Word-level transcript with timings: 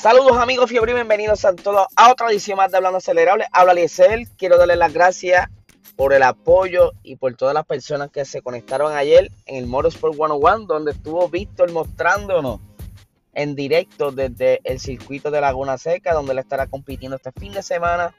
Saludos 0.00 0.36
amigos 0.36 0.70
fiebre 0.70 0.92
y 0.92 0.94
bienvenidos 0.94 1.44
a 1.44 1.56
todos 1.56 1.88
a 1.96 2.12
otra 2.12 2.30
edición 2.30 2.56
más 2.56 2.70
de 2.70 2.76
Hablando 2.76 2.98
Acelerable. 2.98 3.46
Habla 3.50 3.74
Liesel, 3.74 4.28
quiero 4.36 4.56
darle 4.56 4.76
las 4.76 4.92
gracias 4.92 5.48
por 5.96 6.12
el 6.12 6.22
apoyo 6.22 6.92
y 7.02 7.16
por 7.16 7.34
todas 7.34 7.52
las 7.52 7.66
personas 7.66 8.08
que 8.08 8.24
se 8.24 8.40
conectaron 8.40 8.92
ayer 8.92 9.32
en 9.46 9.56
el 9.56 9.66
Motorsport 9.66 10.14
101, 10.14 10.66
donde 10.66 10.92
estuvo 10.92 11.28
Víctor 11.28 11.72
mostrándonos 11.72 12.60
en 13.34 13.56
directo 13.56 14.12
desde 14.12 14.60
el 14.62 14.78
circuito 14.78 15.32
de 15.32 15.40
Laguna 15.40 15.76
Seca, 15.78 16.14
donde 16.14 16.32
le 16.32 16.42
estará 16.42 16.68
compitiendo 16.68 17.16
este 17.16 17.32
fin 17.32 17.50
de 17.52 17.64
semana. 17.64 18.14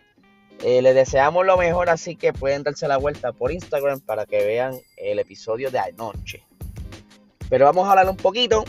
Eh, 0.61 0.81
les 0.81 0.93
deseamos 0.93 1.45
lo 1.45 1.55
mejor, 1.55 1.89
así 1.89 2.17
que 2.17 2.33
pueden 2.33 2.63
darse 2.63 2.89
la 2.89 2.97
vuelta 2.97 3.31
por 3.31 3.53
Instagram 3.53 4.01
para 4.01 4.25
que 4.25 4.43
vean 4.43 4.77
el 4.97 5.17
episodio 5.17 5.71
de 5.71 5.79
anoche. 5.79 6.43
Pero 7.49 7.63
vamos 7.63 7.87
a 7.87 7.91
hablar 7.91 8.09
un 8.09 8.17
poquito 8.17 8.65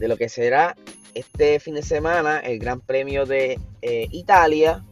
de 0.00 0.08
lo 0.08 0.16
que 0.16 0.28
será 0.28 0.74
este 1.14 1.60
fin 1.60 1.74
de 1.74 1.82
semana 1.82 2.38
el 2.40 2.58
Gran 2.58 2.80
Premio 2.80 3.26
de 3.26 3.58
eh, 3.82 4.08
Italia, 4.10 4.84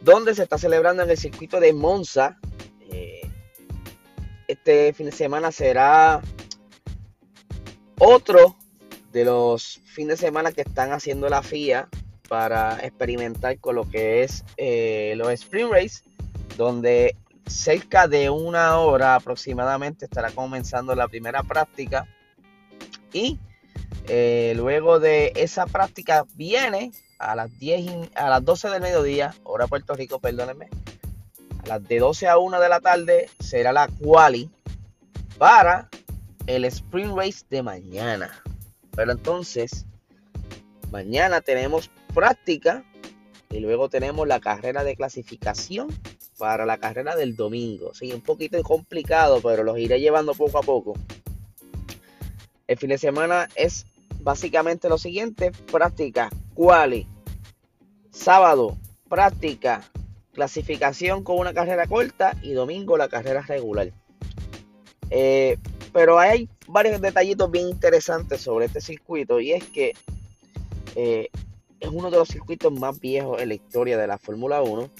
donde 0.00 0.34
se 0.34 0.42
está 0.42 0.58
celebrando 0.58 1.02
en 1.02 1.10
el 1.10 1.18
circuito 1.18 1.60
de 1.60 1.72
Monza. 1.72 2.38
Eh, 2.90 3.20
este 4.46 4.92
fin 4.92 5.06
de 5.06 5.12
semana 5.12 5.52
será 5.52 6.20
otro 7.98 8.56
de 9.12 9.24
los 9.24 9.80
fines 9.84 10.20
de 10.20 10.26
semana 10.26 10.52
que 10.52 10.62
están 10.62 10.92
haciendo 10.92 11.28
la 11.28 11.42
FIA 11.42 11.88
para 12.28 12.78
experimentar 12.84 13.58
con 13.58 13.74
lo 13.74 13.88
que 13.88 14.22
es 14.22 14.44
eh, 14.56 15.14
los 15.16 15.30
Spring 15.30 15.70
Race, 15.70 16.02
donde 16.56 17.16
cerca 17.46 18.06
de 18.06 18.30
una 18.30 18.78
hora 18.78 19.14
aproximadamente 19.14 20.04
estará 20.04 20.30
comenzando 20.30 20.94
la 20.94 21.08
primera 21.08 21.42
práctica 21.42 22.06
y 23.12 23.38
eh, 24.08 24.54
luego 24.56 25.00
de 25.00 25.32
esa 25.36 25.66
práctica 25.66 26.24
viene 26.34 26.92
a 27.18 27.34
las 27.34 27.58
10 27.58 28.10
a 28.14 28.30
las 28.30 28.44
12 28.44 28.70
del 28.70 28.80
mediodía, 28.80 29.34
hora 29.44 29.66
Puerto 29.66 29.94
Rico, 29.94 30.18
perdónenme. 30.18 30.68
A 31.64 31.68
las 31.68 31.88
de 31.88 31.98
12 31.98 32.28
a 32.28 32.38
1 32.38 32.60
de 32.60 32.68
la 32.68 32.80
tarde 32.80 33.28
será 33.40 33.72
la 33.72 33.88
quali 33.88 34.50
para 35.36 35.88
el 36.46 36.64
sprint 36.64 37.16
race 37.16 37.44
de 37.50 37.62
mañana. 37.62 38.42
Pero 38.94 39.12
entonces, 39.12 39.86
mañana 40.90 41.40
tenemos 41.40 41.90
práctica 42.14 42.84
y 43.50 43.60
luego 43.60 43.88
tenemos 43.88 44.26
la 44.26 44.40
carrera 44.40 44.84
de 44.84 44.96
clasificación 44.96 45.88
para 46.38 46.64
la 46.64 46.78
carrera 46.78 47.16
del 47.16 47.36
domingo. 47.36 47.92
Sí, 47.94 48.12
un 48.12 48.20
poquito 48.20 48.62
complicado, 48.62 49.40
pero 49.42 49.64
los 49.64 49.78
iré 49.78 50.00
llevando 50.00 50.34
poco 50.34 50.58
a 50.58 50.62
poco. 50.62 50.94
El 52.68 52.76
fin 52.76 52.90
de 52.90 52.98
semana 52.98 53.48
es 53.56 53.86
básicamente 54.20 54.88
lo 54.88 54.98
siguiente: 54.98 55.52
práctica, 55.72 56.28
quali, 56.54 57.08
sábado, 58.10 58.76
práctica, 59.08 59.82
clasificación 60.34 61.24
con 61.24 61.38
una 61.38 61.54
carrera 61.54 61.86
corta 61.86 62.36
y 62.42 62.52
domingo 62.52 62.98
la 62.98 63.08
carrera 63.08 63.40
regular. 63.40 63.90
Eh, 65.10 65.56
pero 65.94 66.18
hay 66.18 66.48
varios 66.66 67.00
detallitos 67.00 67.50
bien 67.50 67.68
interesantes 67.68 68.42
sobre 68.42 68.66
este 68.66 68.82
circuito 68.82 69.40
y 69.40 69.52
es 69.52 69.64
que 69.64 69.94
eh, 70.94 71.30
es 71.80 71.88
uno 71.88 72.10
de 72.10 72.18
los 72.18 72.28
circuitos 72.28 72.70
más 72.70 73.00
viejos 73.00 73.40
en 73.40 73.48
la 73.48 73.54
historia 73.54 73.96
de 73.96 74.06
la 74.06 74.18
Fórmula 74.18 74.60
1. 74.60 74.90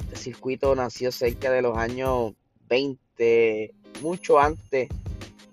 Este 0.00 0.16
circuito 0.16 0.74
nació 0.74 1.10
cerca 1.10 1.50
de 1.50 1.62
los 1.62 1.78
años 1.78 2.34
20, 2.68 3.72
mucho 4.02 4.38
antes 4.38 4.90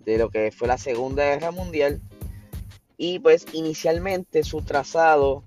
de 0.06 0.18
lo 0.18 0.30
que 0.30 0.52
fue 0.52 0.68
la 0.68 0.78
Segunda 0.78 1.24
Guerra 1.24 1.52
Mundial. 1.52 2.02
Y 2.98 3.20
pues 3.20 3.46
inicialmente 3.54 4.44
su 4.44 4.62
trazado 4.62 5.44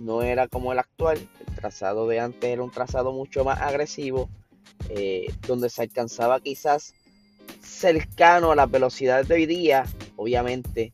no 0.00 0.22
era 0.22 0.48
como 0.48 0.72
el 0.72 0.78
actual. 0.78 1.18
El 1.46 1.54
trazado 1.54 2.08
de 2.08 2.20
antes 2.20 2.50
era 2.50 2.62
un 2.62 2.70
trazado 2.70 3.12
mucho 3.12 3.44
más 3.44 3.60
agresivo, 3.60 4.28
eh, 4.88 5.32
donde 5.46 5.68
se 5.68 5.82
alcanzaba 5.82 6.40
quizás 6.40 6.94
cercano 7.62 8.52
a 8.52 8.56
las 8.56 8.70
velocidades 8.70 9.28
de 9.28 9.34
hoy 9.34 9.46
día. 9.46 9.84
Obviamente, 10.16 10.92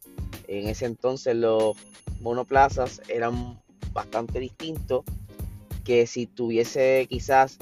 en 0.48 0.68
ese 0.68 0.86
entonces 0.86 1.36
los 1.36 1.76
monoplazas 2.20 3.00
eran 3.08 3.60
bastante 3.92 4.40
distintos 4.40 5.04
que 5.84 6.06
si 6.06 6.26
tuviese 6.26 7.06
quizás 7.08 7.58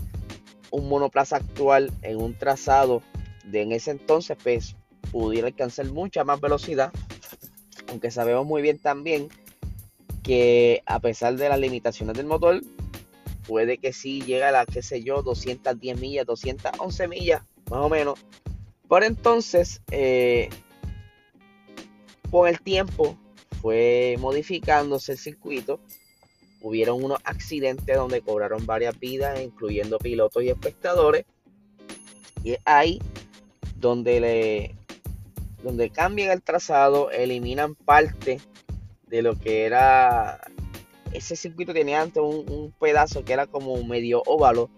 un 0.70 0.88
monoplaza 0.88 1.37
actual 1.37 1.93
en 2.03 2.16
un 2.19 2.34
trazado 2.34 3.03
de 3.44 3.62
en 3.62 3.72
ese 3.72 3.91
entonces, 3.91 4.37
pues 4.43 4.76
pudiera 5.12 5.46
alcanzar 5.46 5.86
mucha 5.86 6.24
más 6.24 6.40
velocidad. 6.40 6.90
Aunque 7.88 8.10
sabemos 8.10 8.46
muy 8.46 8.62
bien 8.62 8.78
también 8.78 9.28
que 10.22 10.82
a 10.86 10.98
pesar 10.98 11.36
de 11.36 11.48
las 11.48 11.60
limitaciones 11.60 12.16
del 12.16 12.26
motor, 12.26 12.60
puede 13.46 13.78
que 13.78 13.92
sí 13.92 14.20
llegue 14.20 14.44
a 14.44 14.50
la, 14.50 14.66
qué 14.66 14.82
sé 14.82 15.02
yo, 15.02 15.22
210 15.22 16.00
millas, 16.00 16.26
211 16.26 17.08
millas, 17.08 17.42
más 17.70 17.80
o 17.80 17.88
menos. 17.88 18.18
Por 18.88 19.04
entonces, 19.04 19.82
eh, 19.90 20.48
con 22.30 22.48
el 22.48 22.60
tiempo 22.60 23.16
fue 23.60 24.16
modificándose 24.18 25.12
el 25.12 25.18
circuito. 25.18 25.80
Hubieron 26.62 27.02
unos 27.02 27.18
accidentes 27.24 27.96
donde 27.96 28.20
cobraron 28.22 28.64
varias 28.64 28.98
vidas, 28.98 29.40
incluyendo 29.40 29.98
pilotos 29.98 30.42
y 30.44 30.48
espectadores. 30.48 31.26
Y 32.44 32.56
ahí 32.64 33.00
donde 33.76 34.20
le 34.20 34.81
donde 35.62 35.90
cambian 35.90 36.30
el 36.30 36.42
trazado, 36.42 37.10
eliminan 37.10 37.74
parte 37.74 38.40
de 39.06 39.22
lo 39.22 39.38
que 39.38 39.64
era 39.64 40.40
ese 41.12 41.36
circuito 41.36 41.72
tenía 41.72 42.00
antes 42.00 42.22
un, 42.22 42.72
pedazo 42.78 43.24
que 43.24 43.32
era 43.32 43.46
como 43.46 43.82
medio 43.84 44.22
óvalo 44.26 44.70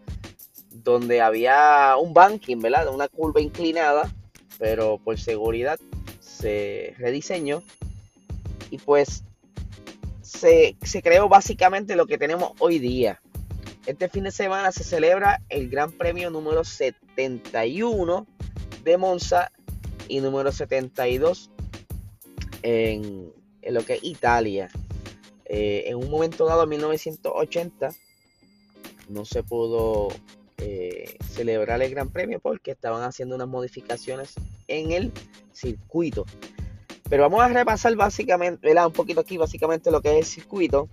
donde 0.71 1.21
había 1.21 1.95
un 1.97 2.13
banking, 2.13 2.59
¿verdad? 2.59 2.89
Una 2.93 3.09
curva 3.09 3.41
inclinada, 3.41 4.13
pero 4.59 4.99
por 4.99 5.19
seguridad 5.19 5.79
se 6.21 6.95
rediseñó 6.99 7.63
y 8.71 8.79
pues 8.79 9.23
se, 10.21 10.77
se 10.83 11.03
creó 11.03 11.29
básicamente 11.29 11.95
lo 11.95 12.07
que 12.07 12.19
tenemos 12.19 12.53
hoy 12.59 12.81
día. 12.81 13.21
Este 13.87 14.09
fin 14.09 14.25
de 14.25 14.33
semana 14.33 14.73
se 14.73 14.83
celebra 14.83 15.41
el 15.49 15.69
Gran 15.69 15.93
Premio 15.93 16.31
número 16.31 16.65
71 16.65 18.27
de 18.83 18.99
Monza 18.99 19.53
y 20.09 20.21
número 20.21 20.53
72 20.53 21.51
en, 22.63 23.33
en 23.63 23.75
lo 23.75 23.85
que 23.85 23.95
es 23.95 24.05
Italia. 24.05 24.71
Eh, 25.45 25.85
en 25.87 25.97
un 25.97 26.11
momento 26.11 26.47
dado, 26.47 26.65
en 26.65 26.71
1980, 26.71 27.91
no 29.09 29.25
se 29.25 29.43
pudo 29.43 30.09
eh, 30.59 31.17
celebrar 31.31 31.83
el 31.83 31.91
Gran 31.91 32.11
Premio 32.11 32.41
porque 32.41 32.71
estaban 32.71 33.03
haciendo 33.03 33.35
unas 33.35 33.49
modificaciones 33.49 34.35
en 34.69 34.93
el 34.93 35.13
circuito. 35.53 36.25
Pero 37.09 37.23
vamos 37.25 37.43
a 37.43 37.49
repasar 37.49 37.95
básicamente, 37.97 38.75
un 38.75 38.93
poquito 38.93 39.21
aquí 39.21 39.37
básicamente 39.37 39.91
lo 39.91 40.01
que 40.01 40.13
es 40.13 40.17
el 40.19 40.25
circuito. 40.25 40.89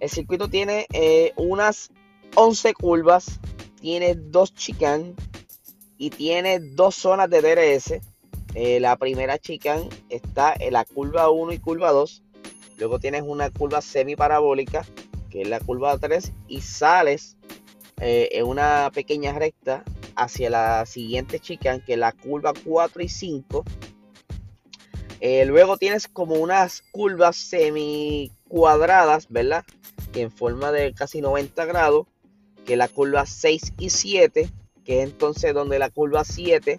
El 0.00 0.08
circuito 0.08 0.48
tiene 0.48 0.86
eh, 0.92 1.32
unas 1.36 1.90
11 2.34 2.74
curvas, 2.74 3.38
tiene 3.80 4.14
dos 4.14 4.54
chicane 4.54 5.14
y 5.98 6.10
tiene 6.10 6.60
dos 6.60 6.94
zonas 6.94 7.28
de 7.30 7.40
DRS 7.42 8.00
eh, 8.58 8.80
la 8.80 8.96
primera 8.96 9.38
chicane 9.38 9.86
está 10.08 10.54
en 10.58 10.72
la 10.72 10.86
curva 10.86 11.28
1 11.28 11.52
y 11.52 11.58
curva 11.58 11.90
2. 11.90 12.22
Luego 12.78 12.98
tienes 12.98 13.22
una 13.26 13.50
curva 13.50 13.82
semi-parabólica, 13.82 14.86
que 15.28 15.42
es 15.42 15.48
la 15.48 15.60
curva 15.60 15.98
3, 15.98 16.32
y 16.48 16.62
sales 16.62 17.36
eh, 18.00 18.30
en 18.32 18.46
una 18.46 18.90
pequeña 18.94 19.34
recta 19.38 19.84
hacia 20.14 20.48
la 20.48 20.86
siguiente 20.86 21.38
chicane, 21.38 21.84
que 21.84 21.92
es 21.92 21.98
la 21.98 22.12
curva 22.12 22.54
4 22.64 23.02
y 23.02 23.10
5. 23.10 23.62
Eh, 25.20 25.44
luego 25.44 25.76
tienes 25.76 26.08
como 26.08 26.36
unas 26.36 26.80
curvas 26.92 27.36
semi 27.36 28.32
cuadradas, 28.48 29.26
¿verdad? 29.28 29.66
Que 30.14 30.22
en 30.22 30.30
forma 30.30 30.72
de 30.72 30.94
casi 30.94 31.20
90 31.20 31.62
grados, 31.66 32.06
que 32.64 32.72
es 32.72 32.78
la 32.78 32.88
curva 32.88 33.26
6 33.26 33.74
y 33.78 33.90
7, 33.90 34.50
que 34.82 35.02
es 35.02 35.04
entonces 35.10 35.52
donde 35.52 35.78
la 35.78 35.90
curva 35.90 36.24
7 36.24 36.78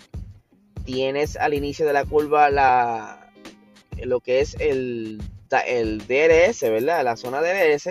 tienes 0.88 1.36
al 1.36 1.54
inicio 1.54 1.86
de 1.86 1.92
la 1.92 2.06
curva 2.06 2.50
la, 2.50 3.30
lo 4.02 4.22
que 4.22 4.40
es 4.40 4.56
el, 4.58 5.22
el 5.68 5.98
DRS, 6.08 6.62
¿verdad? 6.62 7.04
La 7.04 7.18
zona 7.18 7.42
DRS. 7.42 7.90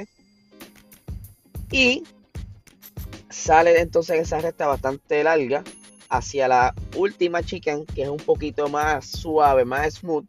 Y 1.71 2.05
sale 3.29 3.79
entonces 3.81 4.19
esa 4.19 4.39
recta 4.41 4.67
bastante 4.67 5.23
larga 5.23 5.63
hacia 6.09 6.49
la 6.49 6.75
última 6.97 7.43
chicane, 7.43 7.85
que 7.95 8.05
es 8.05 8.09
un 8.09 8.17
poquito 8.17 8.71
más 8.71 9.05
suave, 9.05 9.67
más 9.67 9.97
smooth, 9.97 10.25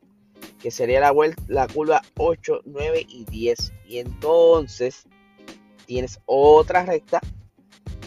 que 0.62 0.70
sería 0.70 1.00
la, 1.00 1.12
vuelta, 1.12 1.42
la 1.48 1.68
curva 1.68 2.02
8, 2.18 2.64
9 2.66 3.06
y 3.08 3.24
10. 3.24 3.74
Y 3.88 4.00
entonces 4.00 5.06
tienes 5.86 6.20
otra 6.26 6.84
recta 6.84 7.22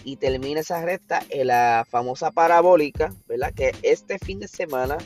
y 0.04 0.16
termina 0.16 0.60
esa 0.60 0.84
recta 0.84 1.22
en 1.28 1.48
la 1.48 1.86
famosa 1.88 2.30
parabólica, 2.30 3.14
¿verdad? 3.26 3.52
Que 3.54 3.72
este 3.82 4.18
fin 4.18 4.40
de 4.40 4.48
semana 4.48 4.98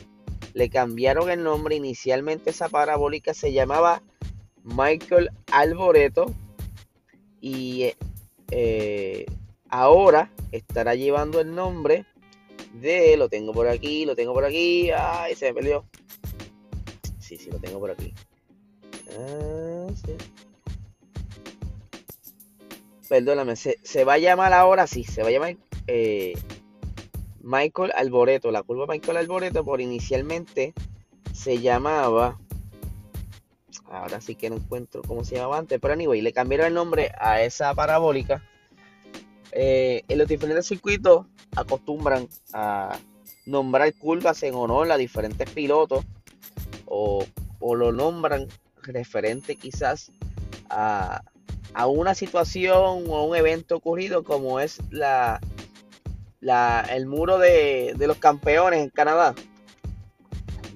le 0.53 0.69
cambiaron 0.69 1.29
el 1.29 1.43
nombre. 1.43 1.75
Inicialmente 1.75 2.51
esa 2.51 2.69
parabólica 2.69 3.33
se 3.33 3.51
llamaba 3.53 4.01
Michael 4.63 5.29
Alboreto 5.51 6.33
y 7.41 7.93
eh, 8.51 9.25
ahora 9.69 10.31
estará 10.51 10.95
llevando 10.95 11.39
el 11.41 11.53
nombre 11.53 12.05
de, 12.73 13.17
lo 13.17 13.29
tengo 13.29 13.53
por 13.53 13.67
aquí, 13.67 14.05
lo 14.05 14.15
tengo 14.15 14.33
por 14.33 14.45
aquí, 14.45 14.91
ay, 14.91 15.35
se 15.35 15.47
me 15.47 15.53
perdió. 15.53 15.85
Sí, 17.19 17.37
sí, 17.37 17.49
lo 17.49 17.59
tengo 17.59 17.79
por 17.79 17.91
aquí. 17.91 18.13
Ah, 19.17 19.87
Perdóname, 23.07 23.55
se, 23.55 24.03
va 24.03 24.13
a 24.13 24.17
llamar 24.17 24.53
ahora, 24.53 24.87
sí, 24.87 25.03
se 25.03 25.21
va 25.21 25.29
a 25.29 25.31
llamar 25.31 25.57
eh, 25.87 26.33
Michael 27.41 27.91
Alboreto, 27.95 28.51
la 28.51 28.63
curva 28.63 28.87
Michael 28.87 29.17
Alboreto, 29.17 29.63
por 29.63 29.79
inicialmente 29.79 30.73
se 31.33 31.59
llamaba 31.59 32.39
ahora 33.89 34.21
sí 34.21 34.35
que 34.35 34.49
no 34.49 34.57
encuentro 34.57 35.01
cómo 35.03 35.23
se 35.23 35.35
llamaba 35.35 35.57
antes, 35.57 35.79
pero 35.79 35.93
anyway, 35.93 36.21
le 36.21 36.33
cambiaron 36.33 36.67
el 36.67 36.73
nombre 36.73 37.11
a 37.19 37.41
esa 37.41 37.73
parabólica. 37.73 38.43
Eh, 39.51 40.03
en 40.07 40.17
los 40.17 40.27
diferentes 40.27 40.65
circuitos 40.67 41.27
acostumbran 41.55 42.27
a 42.53 42.97
nombrar 43.45 43.93
curvas 43.93 44.43
en 44.43 44.55
honor 44.55 44.91
a 44.91 44.97
diferentes 44.97 45.49
pilotos 45.49 46.03
o, 46.85 47.25
lo 47.61 47.91
nombran 47.91 48.47
referente 48.83 49.55
quizás 49.55 50.11
a, 50.69 51.23
una 51.83 52.15
situación 52.15 53.03
o 53.09 53.25
un 53.25 53.35
evento 53.35 53.75
ocurrido 53.75 54.23
como 54.23 54.59
es 54.59 54.79
la, 54.91 55.41
la 56.39 56.85
el 56.89 57.05
muro 57.05 57.37
de, 57.37 57.93
los 57.99 58.17
campeones 58.17 58.81
en 58.81 58.89
Canadá. 58.89 59.35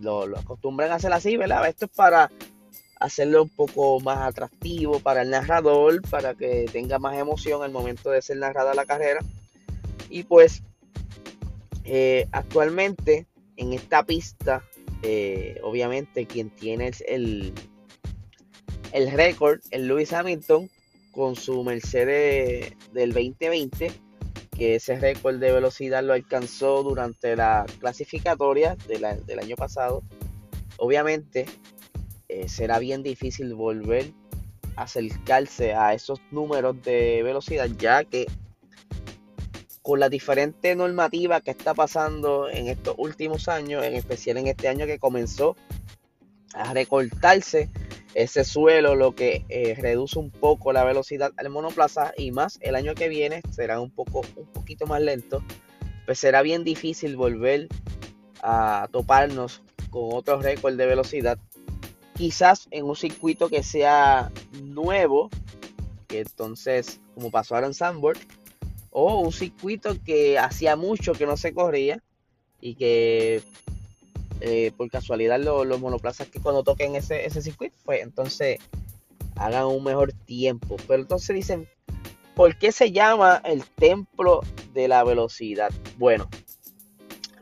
Lo, 0.01 0.27
lo, 0.27 0.37
acostumbran 0.37 0.91
a 0.91 0.95
hacer 0.95 1.13
así, 1.13 1.37
¿verdad? 1.37 1.67
Esto 1.67 1.85
es 1.85 1.91
para 1.91 2.29
hacerlo 2.99 3.43
un 3.43 3.49
poco 3.49 3.99
más 4.01 4.19
atractivo 4.19 4.99
para 4.99 5.21
el 5.21 5.29
narrador, 5.29 6.01
para 6.09 6.33
que 6.35 6.65
tenga 6.71 6.99
más 6.99 7.17
emoción 7.17 7.63
al 7.63 7.71
momento 7.71 8.09
de 8.09 8.21
ser 8.21 8.37
narrada 8.37 8.73
la 8.73 8.85
carrera. 8.85 9.21
Y 10.09 10.23
pues 10.23 10.63
eh, 11.85 12.27
actualmente 12.31 13.25
en 13.55 13.73
esta 13.73 14.03
pista, 14.03 14.63
eh, 15.01 15.59
obviamente 15.63 16.25
quien 16.25 16.49
tiene 16.49 16.91
el, 17.07 17.53
el 18.91 19.11
récord 19.11 19.59
es 19.71 19.81
Lewis 19.81 20.11
Hamilton 20.11 20.69
con 21.19 21.35
su 21.35 21.65
Mercedes 21.65 22.71
del 22.93 23.11
2020, 23.11 23.91
que 24.57 24.75
ese 24.75 24.97
récord 24.97 25.37
de 25.37 25.51
velocidad 25.51 26.01
lo 26.01 26.13
alcanzó 26.13 26.81
durante 26.81 27.35
la 27.35 27.65
clasificatoria 27.81 28.77
del 28.87 29.03
año 29.03 29.57
pasado. 29.57 30.01
Obviamente 30.77 31.45
eh, 32.29 32.47
será 32.47 32.79
bien 32.79 33.03
difícil 33.03 33.53
volver 33.53 34.13
a 34.77 34.83
acercarse 34.83 35.73
a 35.73 35.93
esos 35.93 36.21
números 36.31 36.81
de 36.83 37.21
velocidad, 37.21 37.67
ya 37.77 38.05
que 38.05 38.25
con 39.81 39.99
la 39.99 40.07
diferente 40.07 40.73
normativa 40.73 41.41
que 41.41 41.51
está 41.51 41.73
pasando 41.73 42.49
en 42.49 42.69
estos 42.69 42.95
últimos 42.97 43.49
años, 43.49 43.83
en 43.83 43.95
especial 43.95 44.37
en 44.37 44.47
este 44.47 44.69
año 44.69 44.85
que 44.85 44.99
comenzó 44.99 45.57
a 46.53 46.73
recortarse 46.73 47.67
ese 48.13 48.43
suelo, 48.43 48.95
lo 48.95 49.13
que 49.13 49.45
eh, 49.49 49.75
reduce 49.79 50.17
un 50.17 50.31
poco 50.31 50.73
la 50.73 50.83
velocidad 50.83 51.31
al 51.37 51.49
monoplaza 51.49 52.13
y 52.17 52.31
más 52.31 52.57
el 52.61 52.75
año 52.75 52.95
que 52.95 53.07
viene 53.07 53.41
será 53.51 53.79
un 53.79 53.91
poco 53.91 54.21
un 54.35 54.47
poquito 54.47 54.87
más 54.87 55.01
lento, 55.01 55.43
pues 56.05 56.19
será 56.19 56.41
bien 56.41 56.63
difícil 56.63 57.15
volver 57.15 57.67
a 58.41 58.87
toparnos 58.91 59.61
con 59.89 60.09
otro 60.13 60.41
récord 60.41 60.75
de 60.75 60.85
velocidad. 60.85 61.37
Quizás 62.15 62.67
en 62.71 62.85
un 62.85 62.95
circuito 62.95 63.49
que 63.49 63.63
sea 63.63 64.31
nuevo, 64.63 65.29
que 66.07 66.21
entonces, 66.21 66.99
como 67.13 67.31
pasó 67.31 67.55
ahora 67.55 67.67
en 67.67 67.73
Sandburg, 67.73 68.19
o 68.91 69.19
un 69.19 69.31
circuito 69.31 69.95
que 70.03 70.37
hacía 70.39 70.75
mucho 70.75 71.13
que 71.13 71.25
no 71.25 71.37
se 71.37 71.53
corría 71.53 72.01
y 72.59 72.75
que 72.75 73.43
eh, 74.41 74.71
por 74.75 74.89
casualidad 74.89 75.39
los 75.39 75.79
monoplazas 75.79 76.27
que 76.27 76.39
cuando 76.39 76.63
toquen 76.63 76.95
ese, 76.95 77.25
ese 77.25 77.41
circuito, 77.41 77.75
pues 77.83 78.01
entonces 78.01 78.59
hagan 79.35 79.65
un 79.65 79.83
mejor 79.83 80.13
tiempo. 80.13 80.77
Pero 80.87 81.01
entonces 81.01 81.35
dicen, 81.35 81.67
¿por 82.35 82.57
qué 82.57 82.71
se 82.71 82.91
llama 82.91 83.41
el 83.45 83.65
templo 83.65 84.41
de 84.73 84.87
la 84.87 85.03
velocidad? 85.03 85.71
Bueno, 85.97 86.29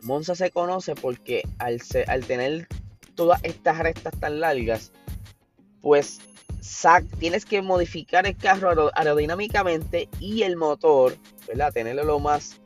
Monza 0.02 0.34
se 0.34 0.50
conoce 0.50 0.94
porque 0.94 1.42
al, 1.58 1.80
al 2.06 2.24
tener 2.24 2.68
todas 3.14 3.40
estas 3.42 3.78
rectas 3.78 4.18
tan 4.18 4.40
largas, 4.40 4.92
pues 5.80 6.20
tienes 7.18 7.44
que 7.44 7.62
modificar 7.62 8.26
el 8.26 8.36
carro 8.36 8.90
aerodinámicamente 8.94 10.08
y 10.20 10.42
el 10.42 10.56
motor, 10.56 11.16
¿verdad? 11.46 11.72
Tenerlo 11.72 12.04
lo 12.04 12.18
más 12.18 12.60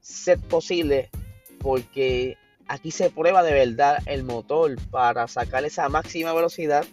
set 0.00 0.40
posible, 0.40 1.10
porque 1.58 2.36
aquí 2.68 2.90
se 2.90 3.10
prueba 3.10 3.42
de 3.42 3.52
verdad 3.52 3.98
el 4.06 4.24
motor 4.24 4.76
para 4.90 5.26
sacar 5.26 5.64
esa 5.64 5.88
máxima 5.88 6.32
velocidad. 6.32 6.84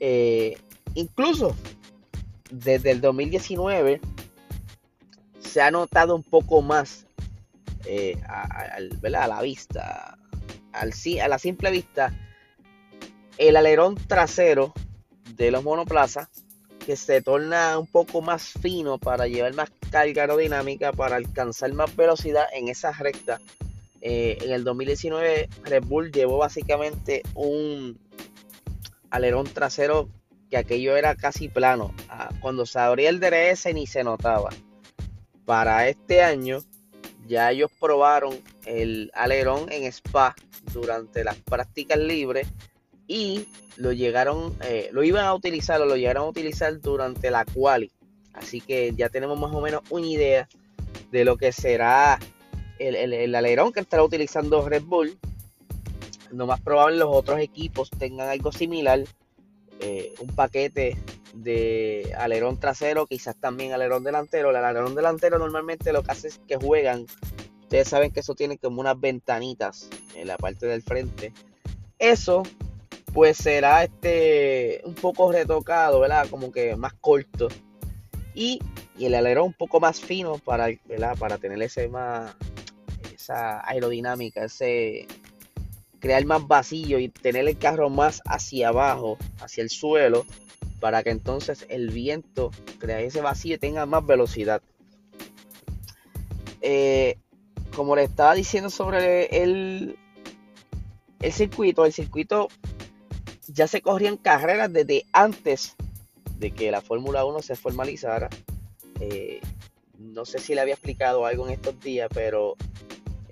Eh, 0.00 0.58
incluso 0.94 1.56
desde 2.50 2.90
el 2.90 3.00
2019 3.00 4.00
se 5.40 5.62
ha 5.62 5.70
notado 5.70 6.14
un 6.14 6.22
poco 6.22 6.62
más 6.62 7.06
eh, 7.86 8.20
a, 8.28 8.78
la 8.80 9.40
vista, 9.40 10.18
a 10.72 11.28
la 11.28 11.38
simple 11.38 11.70
vista, 11.70 12.12
el 13.38 13.56
alerón 13.56 13.94
trasero 13.94 14.74
de 15.36 15.50
los 15.50 15.62
monoplazas 15.62 16.28
que 16.84 16.96
se 16.96 17.22
torna 17.22 17.78
un 17.78 17.86
poco 17.86 18.20
más 18.22 18.52
fino 18.60 18.98
para 18.98 19.26
llevar 19.26 19.54
más 19.54 19.70
carga 19.90 20.22
aerodinámica 20.22 20.92
para 20.92 21.16
alcanzar 21.16 21.72
más 21.72 21.94
velocidad 21.94 22.46
en 22.52 22.68
esa 22.68 22.92
recta. 22.92 23.40
Eh, 24.00 24.38
en 24.42 24.52
el 24.52 24.64
2019 24.64 25.48
Red 25.64 25.84
Bull 25.84 26.12
llevó 26.12 26.38
básicamente 26.38 27.22
un 27.34 27.98
alerón 29.10 29.46
trasero 29.46 30.08
que 30.50 30.56
aquello 30.56 30.96
era 30.96 31.14
casi 31.14 31.48
plano. 31.48 31.94
Ah, 32.08 32.30
cuando 32.40 32.66
se 32.66 32.78
abría 32.78 33.10
el 33.10 33.20
DRS 33.20 33.72
ni 33.74 33.86
se 33.86 34.04
notaba. 34.04 34.50
Para 35.44 35.88
este 35.88 36.22
año 36.22 36.62
ya 37.26 37.50
ellos 37.50 37.70
probaron 37.78 38.38
el 38.64 39.10
alerón 39.14 39.70
en 39.70 39.84
Spa 39.84 40.34
durante 40.72 41.24
las 41.24 41.36
prácticas 41.36 41.98
libres 41.98 42.46
y 43.06 43.46
lo 43.76 43.92
llegaron, 43.92 44.54
eh, 44.62 44.90
lo 44.92 45.02
iban 45.02 45.24
a 45.24 45.34
utilizar 45.34 45.80
o 45.80 45.86
lo 45.86 45.96
llegaron 45.96 46.24
a 46.24 46.28
utilizar 46.28 46.80
durante 46.80 47.30
la 47.30 47.44
quali. 47.44 47.90
Así 48.32 48.60
que 48.60 48.92
ya 48.94 49.08
tenemos 49.08 49.38
más 49.38 49.54
o 49.54 49.60
menos 49.60 49.82
una 49.90 50.06
idea 50.06 50.48
de 51.10 51.24
lo 51.24 51.36
que 51.36 51.52
será 51.52 52.18
el, 52.78 53.34
alerón 53.34 53.72
que 53.72 53.80
estará 53.80 54.02
utilizando 54.02 54.66
Red 54.68 54.84
Bull. 54.84 55.18
Lo 56.30 56.46
más 56.46 56.60
probable 56.60 56.98
los 56.98 57.08
otros 57.10 57.40
equipos 57.40 57.90
tengan 57.90 58.28
algo 58.28 58.52
similar. 58.52 59.04
Eh, 59.80 60.14
un 60.20 60.28
paquete 60.34 60.96
de 61.34 62.14
alerón 62.18 62.58
trasero, 62.58 63.06
quizás 63.06 63.36
también 63.36 63.72
alerón 63.72 64.04
delantero. 64.04 64.50
El 64.50 64.56
alerón 64.56 64.94
delantero 64.94 65.38
normalmente 65.38 65.92
lo 65.92 66.02
que 66.02 66.12
hace 66.12 66.28
es 66.28 66.40
que 66.46 66.56
juegan. 66.56 67.06
Ustedes 67.62 67.88
saben 67.88 68.10
que 68.10 68.20
eso 68.20 68.34
tiene 68.34 68.58
como 68.58 68.80
unas 68.80 68.98
ventanitas 68.98 69.88
en 70.14 70.26
la 70.26 70.36
parte 70.36 70.66
del 70.66 70.82
frente. 70.82 71.32
Eso 71.98 72.42
pues 73.12 73.36
será 73.36 73.84
este 73.84 74.80
un 74.84 74.94
poco 74.94 75.32
retocado, 75.32 76.00
¿verdad? 76.00 76.28
Como 76.28 76.52
que 76.52 76.76
más 76.76 76.94
corto. 76.94 77.48
Y, 78.34 78.60
el 78.98 79.14
alerón 79.14 79.46
un 79.46 79.52
poco 79.52 79.80
más 79.80 80.00
fino 80.00 80.38
para, 80.38 80.68
¿verdad? 80.86 81.16
Para 81.18 81.38
tener 81.38 81.60
ese 81.62 81.88
más, 81.88 82.34
aerodinámica, 83.30 84.44
ese 84.44 85.06
crear 86.00 86.24
más 86.24 86.46
vacío 86.46 86.98
y 86.98 87.08
tener 87.08 87.48
el 87.48 87.58
carro 87.58 87.90
más 87.90 88.22
hacia 88.24 88.68
abajo, 88.68 89.18
hacia 89.40 89.62
el 89.62 89.70
suelo, 89.70 90.24
para 90.80 91.02
que 91.02 91.10
entonces 91.10 91.66
el 91.68 91.90
viento 91.90 92.50
crea 92.78 93.00
ese 93.00 93.20
vacío 93.20 93.56
y 93.56 93.58
tenga 93.58 93.84
más 93.86 94.06
velocidad. 94.06 94.62
Eh, 96.60 97.18
como 97.74 97.96
le 97.96 98.04
estaba 98.04 98.34
diciendo 98.34 98.70
sobre 98.70 99.42
el, 99.42 99.96
el 101.20 101.32
circuito, 101.32 101.84
el 101.84 101.92
circuito 101.92 102.48
ya 103.48 103.66
se 103.66 103.80
corrían 103.80 104.16
carreras 104.16 104.72
desde 104.72 105.04
antes 105.12 105.74
de 106.38 106.52
que 106.52 106.70
la 106.70 106.80
Fórmula 106.80 107.24
1 107.24 107.42
se 107.42 107.56
formalizara. 107.56 108.28
Eh, 109.00 109.40
no 109.98 110.24
sé 110.24 110.38
si 110.38 110.54
le 110.54 110.60
había 110.60 110.74
explicado 110.74 111.26
algo 111.26 111.46
en 111.46 111.54
estos 111.54 111.78
días, 111.80 112.08
pero 112.12 112.56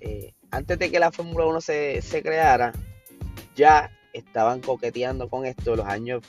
eh, 0.07 0.33
antes 0.51 0.79
de 0.79 0.89
que 0.89 0.99
la 0.99 1.11
Fórmula 1.11 1.45
1 1.45 1.61
se, 1.61 2.21
creara, 2.23 2.71
ya 3.55 3.91
estaban 4.13 4.61
coqueteando 4.61 5.29
con 5.29 5.45
esto 5.45 5.75
los 5.75 5.85
años 5.85 6.23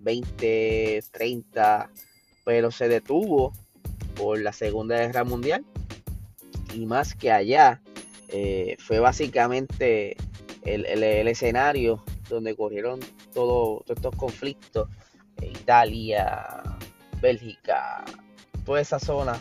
20, 0.00 1.02
30, 1.12 1.90
pero 2.44 2.70
se 2.70 2.88
detuvo 2.88 3.52
por 4.16 4.40
la 4.40 4.52
Segunda 4.52 4.96
Guerra 4.98 5.24
Mundial. 5.24 5.64
Y 6.74 6.86
más 6.86 7.14
que 7.14 7.30
allá, 7.32 7.80
eh, 8.28 8.76
fue 8.78 9.00
básicamente 9.00 10.16
el, 10.64 10.84
el 10.86 11.28
escenario 11.28 12.04
donde 12.28 12.54
corrieron 12.54 13.00
todos 13.32 13.82
estos 13.88 14.14
conflictos 14.16 14.88
Italia, 15.42 16.62
Bélgica, 17.20 18.04
toda 18.64 18.80
esa 18.80 18.98
zona, 18.98 19.40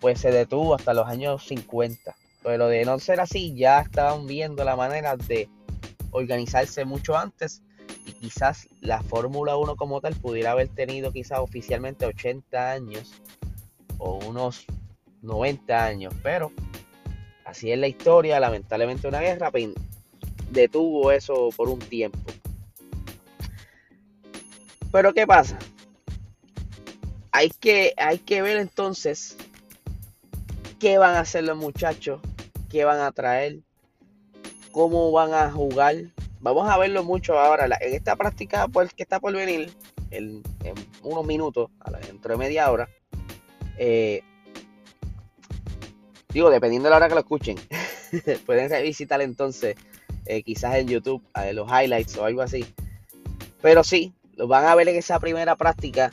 pues 0.00 0.20
se 0.20 0.30
detuvo 0.30 0.74
hasta 0.74 0.94
los 0.94 1.06
años 1.06 1.44
50. 1.46 2.14
Pero 2.48 2.68
de 2.68 2.82
no 2.86 2.98
ser 2.98 3.20
así, 3.20 3.54
ya 3.54 3.80
estaban 3.80 4.26
viendo 4.26 4.64
la 4.64 4.74
manera 4.74 5.18
de 5.18 5.50
organizarse 6.12 6.86
mucho 6.86 7.14
antes 7.14 7.60
y 8.06 8.12
quizás 8.12 8.66
la 8.80 9.02
Fórmula 9.02 9.58
1 9.58 9.76
como 9.76 10.00
tal 10.00 10.14
pudiera 10.14 10.52
haber 10.52 10.68
tenido 10.68 11.12
quizás 11.12 11.40
oficialmente 11.40 12.06
80 12.06 12.72
años 12.72 13.12
o 13.98 14.18
unos 14.24 14.64
90 15.20 15.84
años, 15.84 16.14
pero 16.22 16.50
así 17.44 17.70
es 17.70 17.78
la 17.78 17.86
historia, 17.86 18.40
lamentablemente 18.40 19.06
una 19.06 19.20
guerra 19.20 19.52
detuvo 20.50 21.12
eso 21.12 21.50
por 21.54 21.68
un 21.68 21.80
tiempo. 21.80 22.32
Pero 24.90 25.12
¿qué 25.12 25.26
pasa? 25.26 25.58
Hay 27.30 27.50
que, 27.50 27.92
hay 27.98 28.16
que 28.16 28.40
ver 28.40 28.56
entonces 28.56 29.36
qué 30.80 30.96
van 30.96 31.14
a 31.14 31.20
hacer 31.20 31.44
los 31.44 31.58
muchachos, 31.58 32.22
qué 32.68 32.84
van 32.84 33.00
a 33.00 33.12
traer, 33.12 33.60
cómo 34.72 35.10
van 35.12 35.34
a 35.34 35.50
jugar. 35.50 35.96
Vamos 36.40 36.68
a 36.68 36.78
verlo 36.78 37.02
mucho 37.04 37.38
ahora. 37.38 37.66
En 37.80 37.94
esta 37.94 38.16
práctica 38.16 38.68
pues, 38.68 38.92
que 38.94 39.02
está 39.02 39.20
por 39.20 39.32
venir, 39.34 39.72
en, 40.10 40.42
unos 41.02 41.26
minutos, 41.26 41.70
dentro 42.06 42.32
de 42.32 42.38
media 42.38 42.70
hora, 42.70 42.88
eh, 43.78 44.22
digo, 46.30 46.50
dependiendo 46.50 46.86
de 46.86 46.90
la 46.90 46.96
hora 46.96 47.08
que 47.08 47.14
lo 47.14 47.20
escuchen, 47.20 47.56
pueden 48.46 48.70
revisitar 48.70 49.20
entonces, 49.20 49.76
eh, 50.26 50.42
quizás 50.42 50.76
en 50.76 50.88
YouTube, 50.88 51.22
los 51.52 51.68
highlights 51.70 52.16
o 52.16 52.24
algo 52.24 52.42
así. 52.42 52.64
Pero 53.60 53.82
sí, 53.82 54.14
los 54.36 54.48
van 54.48 54.66
a 54.66 54.74
ver 54.74 54.88
en 54.88 54.96
esa 54.96 55.18
primera 55.18 55.56
práctica 55.56 56.12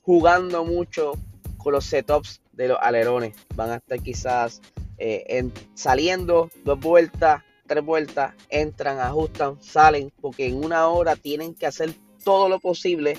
jugando 0.00 0.64
mucho 0.64 1.12
con 1.58 1.74
los 1.74 1.84
setups 1.84 2.40
de 2.52 2.68
los 2.68 2.78
alerones. 2.80 3.34
Van 3.54 3.70
a 3.70 3.76
estar 3.76 4.00
quizás 4.00 4.62
eh, 4.98 5.48
saliendo 5.74 6.50
dos 6.64 6.80
vueltas, 6.80 7.42
tres 7.66 7.84
vueltas, 7.84 8.34
entran, 8.48 8.98
ajustan, 8.98 9.62
salen, 9.62 10.12
porque 10.20 10.46
en 10.46 10.64
una 10.64 10.88
hora 10.88 11.16
tienen 11.16 11.54
que 11.54 11.66
hacer 11.66 11.94
todo 12.24 12.48
lo 12.48 12.58
posible 12.58 13.18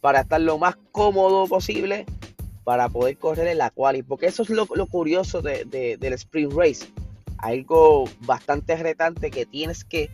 para 0.00 0.20
estar 0.20 0.40
lo 0.40 0.58
más 0.58 0.76
cómodo 0.92 1.46
posible 1.46 2.06
para 2.64 2.88
poder 2.88 3.16
correr 3.16 3.46
en 3.48 3.58
la 3.58 3.70
quali. 3.70 4.02
Porque 4.02 4.26
eso 4.26 4.42
es 4.42 4.50
lo, 4.50 4.66
curioso 4.66 5.40
del 5.42 6.12
sprint 6.14 6.52
race. 6.52 6.86
Algo 7.38 8.04
bastante 8.20 8.74
retante 8.76 9.30
que 9.30 9.46
tienes 9.46 9.84
que 9.84 10.10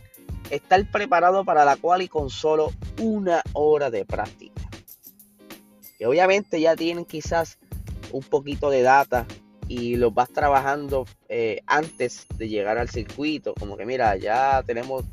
estar 0.51 0.91
preparado 0.91 1.45
para 1.45 1.65
la 1.65 1.77
quali 1.77 2.09
con 2.09 2.29
solo 2.29 2.73
una 3.01 3.43
hora 3.55 3.91
de 3.91 4.05
práctica. 4.05 4.69
Que 5.99 6.07
obviamente 6.07 6.61
ya 6.61 6.77
tienen 6.77 7.05
quizás 7.05 7.59
un 8.11 8.23
poquito 8.23 8.69
de 8.69 8.83
data 8.83 9.27
y 9.73 9.97
los 9.97 10.13
vas 10.13 10.29
trabajando 10.29 11.07
eh, 11.31 11.63
antes 11.67 12.27
de 12.37 12.51
llegar 12.51 12.77
al 12.77 12.91
circuito. 12.91 13.55
Como 13.55 13.79
que 13.79 13.87
mira, 13.87 14.17
ya 14.17 14.63
tenemos 14.67 15.05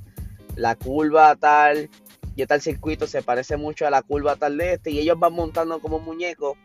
la 0.57 0.75
curva 0.75 1.37
tal 1.37 1.89
y 2.35 2.45
tal 2.45 2.61
circuito 2.61 3.07
se 3.07 3.21
parece 3.21 3.55
mucho 3.55 3.87
a 3.87 3.89
la 3.89 4.01
curva 4.01 4.35
tal 4.35 4.57
de 4.57 4.73
este 4.73 4.91
y 4.91 4.99
ellos 4.99 5.17
van 5.17 5.31
montando 5.31 5.79
como 5.79 5.99
muñecos 5.99 6.57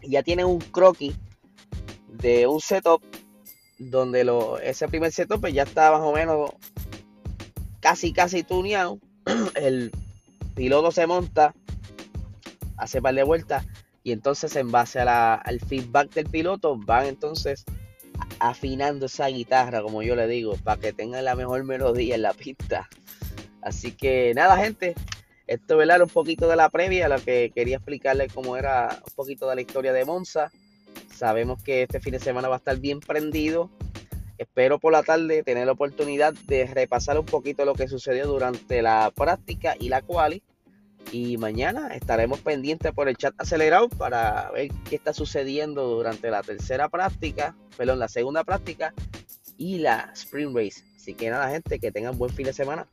y 0.00 0.12
ya 0.12 0.22
tienen 0.22 0.46
un 0.46 0.58
croquis 0.58 1.14
de 2.08 2.46
un 2.46 2.60
setup 2.62 3.02
donde 3.78 4.24
lo, 4.24 4.58
ese 4.58 4.88
primer 4.88 5.12
setup 5.12 5.42
pues 5.42 5.52
ya 5.52 5.64
está 5.64 5.92
más 5.92 6.00
o 6.00 6.12
menos 6.12 6.52
casi, 7.80 8.14
casi 8.14 8.42
tuneado. 8.42 8.98
El 9.54 9.92
piloto 10.54 10.90
se 10.90 11.06
monta, 11.06 11.54
hace 12.78 13.02
par 13.02 13.14
de 13.14 13.22
vueltas 13.22 13.66
y 14.04 14.12
entonces 14.12 14.56
en 14.56 14.70
base 14.70 15.00
al 15.00 15.60
feedback 15.60 16.12
del 16.12 16.26
piloto 16.26 16.76
van 16.76 17.06
entonces 17.06 17.64
afinando 18.38 19.06
esa 19.06 19.28
guitarra, 19.28 19.82
como 19.82 20.02
yo 20.02 20.16
le 20.16 20.26
digo, 20.26 20.56
para 20.62 20.80
que 20.80 20.92
tengan 20.92 21.24
la 21.24 21.34
mejor 21.34 21.64
melodía 21.64 22.14
en 22.14 22.22
la 22.22 22.32
pista. 22.32 22.88
Así 23.60 23.92
que 23.92 24.32
nada, 24.34 24.56
gente, 24.56 24.94
esto 25.46 25.80
es 25.80 26.00
un 26.00 26.08
poquito 26.08 26.48
de 26.48 26.56
la 26.56 26.68
previa, 26.68 27.08
lo 27.08 27.18
que 27.18 27.52
quería 27.54 27.76
explicarle 27.76 28.28
cómo 28.28 28.56
era 28.56 29.00
un 29.06 29.14
poquito 29.14 29.48
de 29.48 29.54
la 29.54 29.60
historia 29.60 29.92
de 29.92 30.04
Monza. 30.04 30.50
Sabemos 31.14 31.62
que 31.62 31.82
este 31.82 32.00
fin 32.00 32.12
de 32.12 32.18
semana 32.18 32.48
va 32.48 32.56
a 32.56 32.58
estar 32.58 32.78
bien 32.78 33.00
prendido. 33.00 33.70
Espero 34.38 34.80
por 34.80 34.92
la 34.92 35.04
tarde 35.04 35.44
tener 35.44 35.66
la 35.66 35.72
oportunidad 35.72 36.34
de 36.46 36.66
repasar 36.66 37.18
un 37.18 37.26
poquito 37.26 37.64
lo 37.64 37.74
que 37.74 37.86
sucedió 37.86 38.26
durante 38.26 38.82
la 38.82 39.12
práctica 39.14 39.76
y 39.78 39.88
la 39.88 40.02
quali. 40.02 40.42
Y 41.10 41.36
mañana 41.36 41.88
estaremos 41.88 42.40
pendientes 42.40 42.92
por 42.92 43.08
el 43.08 43.16
chat 43.16 43.34
acelerado 43.38 43.88
para 43.88 44.50
ver 44.50 44.70
qué 44.88 44.96
está 44.96 45.12
sucediendo 45.12 45.86
durante 45.88 46.30
la 46.30 46.42
tercera 46.42 46.88
práctica, 46.88 47.54
perdón, 47.76 47.98
la 47.98 48.08
segunda 48.08 48.44
práctica 48.44 48.94
y 49.58 49.78
la 49.78 50.10
Spring 50.14 50.54
Race. 50.54 50.82
Así 50.96 51.14
que 51.14 51.30
nada, 51.30 51.50
gente, 51.50 51.78
que 51.78 51.90
tengan 51.90 52.16
buen 52.16 52.32
fin 52.32 52.46
de 52.46 52.52
semana. 52.52 52.86